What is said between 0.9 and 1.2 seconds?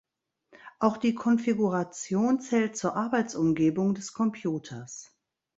die